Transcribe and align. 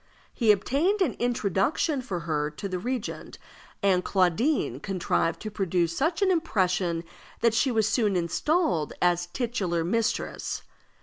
He 0.33 0.51
obtained 0.51 0.99
an 1.03 1.13
introduction 1.19 2.01
for 2.01 2.21
her 2.21 2.49
to 2.49 2.67
the 2.67 2.79
regent, 2.79 3.37
and 3.83 4.03
Claudine 4.03 4.79
contrived 4.79 5.39
to 5.41 5.51
produce 5.51 5.95
such 5.95 6.23
an 6.23 6.31
impression 6.31 7.03
that 7.41 7.53
she 7.53 7.69
was 7.71 7.87
soon 7.87 8.15
installed 8.15 8.93
as 8.99 9.27
titular 9.27 9.83
mistress. 9.83 10.63